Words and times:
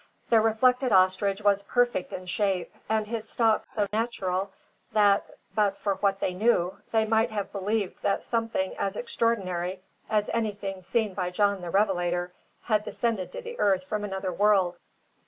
The 0.31 0.41
reflected 0.41 0.91
ostrich 0.91 1.43
was 1.43 1.61
perfect 1.61 2.11
in 2.11 2.25
shape, 2.25 2.73
and 2.89 3.05
his 3.05 3.29
stalk 3.29 3.67
so 3.67 3.87
natural 3.93 4.51
that, 4.93 5.29
but 5.53 5.77
for 5.77 5.93
what 5.93 6.19
they 6.19 6.33
knew, 6.33 6.75
they 6.91 7.05
might 7.05 7.29
have 7.29 7.51
believed 7.51 8.01
that 8.01 8.23
something 8.23 8.75
as 8.79 8.95
extraordinary 8.95 9.83
as 10.09 10.27
anything 10.33 10.81
seen 10.81 11.13
by 11.13 11.29
John 11.29 11.61
the 11.61 11.69
Revelator 11.69 12.33
had 12.63 12.83
descended 12.83 13.31
to 13.33 13.43
the 13.43 13.59
earth 13.59 13.83
from 13.83 14.03
another 14.03 14.33
world. 14.33 14.75